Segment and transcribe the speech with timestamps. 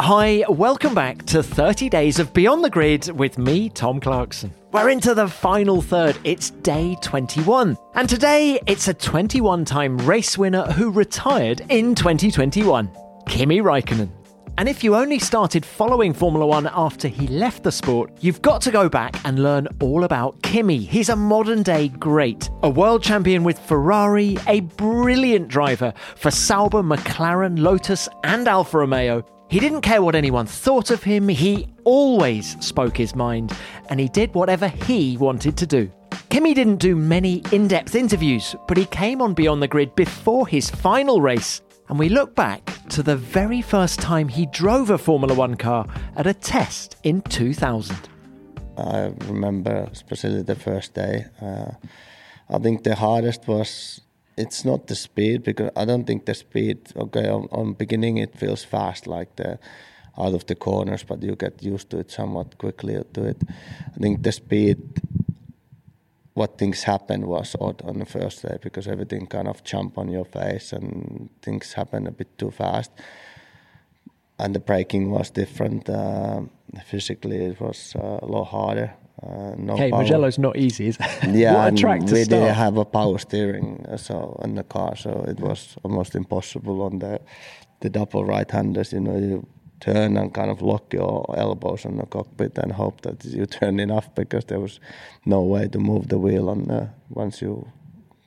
[0.00, 4.54] Hi, welcome back to 30 Days of Beyond the Grid with me, Tom Clarkson.
[4.70, 6.16] We're into the final third.
[6.22, 7.76] It's day 21.
[7.94, 12.88] And today, it's a 21 time race winner who retired in 2021,
[13.26, 14.08] Kimi Raikkonen.
[14.56, 18.62] And if you only started following Formula One after he left the sport, you've got
[18.62, 20.78] to go back and learn all about Kimi.
[20.78, 26.84] He's a modern day great, a world champion with Ferrari, a brilliant driver for Sauber,
[26.84, 29.24] McLaren, Lotus, and Alfa Romeo.
[29.48, 33.56] He didn't care what anyone thought of him, he always spoke his mind,
[33.88, 35.90] and he did whatever he wanted to do.
[36.28, 40.46] Kimi didn't do many in depth interviews, but he came on Beyond the Grid before
[40.46, 44.98] his final race, and we look back to the very first time he drove a
[44.98, 45.86] Formula One car
[46.16, 47.96] at a test in 2000.
[48.76, 51.24] I remember especially the first day.
[51.40, 51.70] Uh,
[52.50, 54.02] I think the hardest was
[54.38, 56.78] it's not the speed because I don't think the speed.
[56.96, 59.58] Okay, on, on beginning it feels fast, like the
[60.18, 63.36] out of the corners, but you get used to it somewhat quickly to it.
[63.94, 64.78] I think the speed,
[66.34, 70.08] what things happened was odd on the first day because everything kind of jump on
[70.08, 72.90] your face and things happen a bit too fast.
[74.40, 75.88] And the braking was different.
[75.88, 76.42] Uh,
[76.84, 78.94] physically, it was uh, a lot harder.
[79.22, 80.02] Uh, no okay, power.
[80.02, 81.34] Mugello's not easy, is it?
[81.34, 82.40] Yeah, what a track to we start.
[82.42, 86.82] didn't have a power steering uh, so in the car, so it was almost impossible
[86.82, 87.20] on the
[87.80, 88.92] the double right-handers.
[88.92, 89.46] You know, you
[89.80, 93.80] turn and kind of lock your elbows on the cockpit and hope that you turn
[93.80, 94.80] enough because there was
[95.24, 97.66] no way to move the wheel on the, once you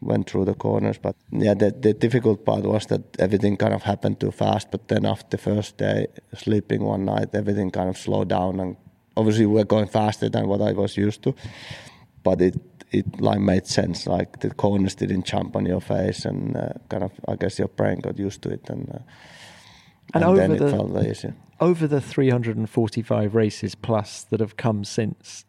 [0.00, 0.98] went through the corners.
[0.98, 4.70] But yeah, the, the difficult part was that everything kind of happened too fast.
[4.70, 8.76] But then after the first day, sleeping one night, everything kind of slowed down and
[9.16, 11.34] obviously we're going faster than what I was used to,
[12.22, 12.56] but it
[12.92, 14.06] it like made sense.
[14.06, 17.68] Like the corners didn't jump on your face, and uh, kind of I guess your
[17.68, 18.98] brain got used to it, and uh,
[20.14, 25.44] and, and over the over the 345 races plus that have come since.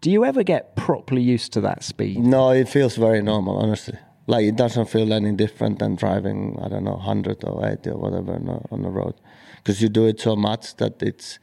[0.00, 2.18] Do you ever get properly used to that speed?
[2.18, 3.98] No, it feels very normal, honestly.
[4.26, 7.96] Like it doesn't feel any different than driving, I don't know, 100 or 80 or
[7.96, 8.34] whatever
[8.70, 9.14] on the road.
[9.56, 11.38] Because you do it so much that it's,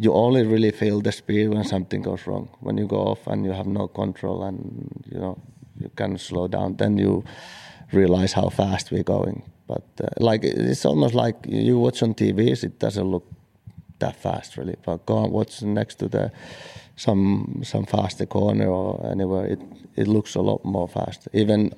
[0.00, 2.48] you only really feel the speed when something goes wrong.
[2.60, 5.38] When you go off and you have no control and you know
[5.80, 7.24] you can slow down, then you
[7.92, 9.42] realize how fast we're going.
[9.66, 13.26] But uh, like it's almost like you watch on TVs, it doesn't look
[13.98, 14.76] that fast really.
[14.84, 16.30] But go and watch next to the
[16.94, 19.60] some some faster corner or anywhere, it
[19.96, 21.26] it looks a lot more fast.
[21.32, 21.72] Even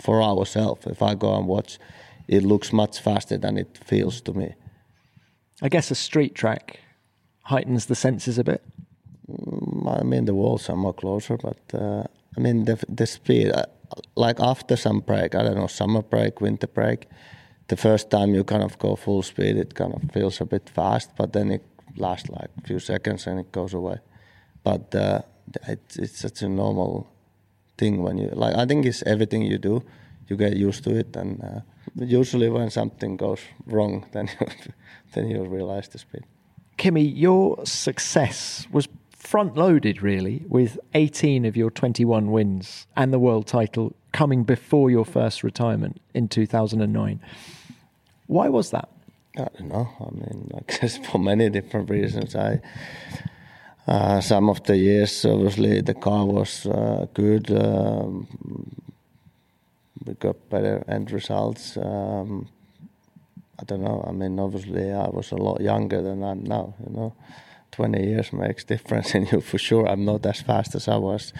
[0.00, 1.78] for ourselves, if I go and watch,
[2.26, 4.54] it looks much faster than it feels to me.
[5.62, 6.80] I guess a street track
[7.46, 8.62] heightens the senses a bit?
[9.30, 12.04] Mm, I mean, the walls are more closer, but uh,
[12.36, 13.64] I mean, the, the speed, uh,
[14.14, 17.08] like after some break, I don't know, summer break, winter break,
[17.68, 20.68] the first time you kind of go full speed, it kind of feels a bit
[20.68, 21.64] fast, but then it
[21.96, 23.98] lasts like a few seconds and it goes away.
[24.62, 25.22] But uh,
[25.66, 27.08] it, it's such a normal
[27.78, 29.82] thing when you, like, I think it's everything you do,
[30.28, 31.16] you get used to it.
[31.16, 31.60] And uh,
[31.96, 34.28] usually when something goes wrong, then
[35.14, 36.24] then you realize the speed.
[36.76, 43.18] Kimi, your success was front loaded really, with 18 of your 21 wins and the
[43.18, 47.20] world title coming before your first retirement in 2009.
[48.26, 48.88] Why was that?
[49.36, 49.88] I don't know.
[50.00, 52.34] I mean, I guess for many different reasons.
[52.34, 52.60] I
[53.86, 57.50] uh, some of the years, obviously, the car was uh, good.
[57.52, 58.26] Um,
[60.04, 61.76] we got better end results.
[61.76, 62.48] Um,
[63.58, 64.04] I don't know.
[64.06, 66.74] I mean, obviously, I was a lot younger than I'm now.
[66.84, 67.14] You know,
[67.72, 69.86] twenty years makes difference in you for sure.
[69.86, 71.32] I'm not as fast as I was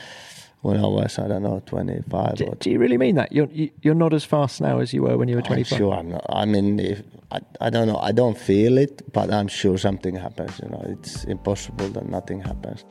[0.67, 2.35] when I was, I don't know, 25.
[2.35, 3.31] Do, do you really mean that?
[3.31, 3.49] You're
[3.83, 5.79] you're not as fast now as you were when you were 25.
[5.79, 6.27] sure, I'm not.
[6.29, 7.99] I mean, if, I I don't know.
[7.99, 10.59] I don't feel it, but I'm sure something happens.
[10.63, 12.85] You know, it's impossible that nothing happens.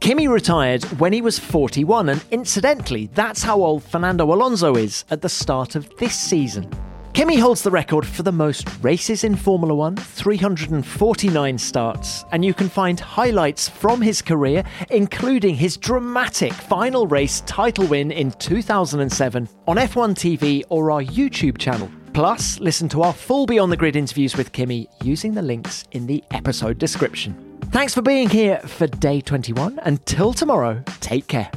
[0.00, 5.22] Kimi retired when he was 41, and incidentally, that's how old Fernando Alonso is at
[5.22, 6.70] the start of this season.
[7.18, 12.54] Kimi holds the record for the most races in Formula One, 349 starts, and you
[12.54, 19.48] can find highlights from his career, including his dramatic final race title win in 2007
[19.66, 21.90] on F1 TV or our YouTube channel.
[22.12, 26.06] Plus, listen to our full Beyond the Grid interviews with Kimi using the links in
[26.06, 27.58] the episode description.
[27.72, 29.80] Thanks for being here for day 21.
[29.82, 31.50] Until tomorrow, take care.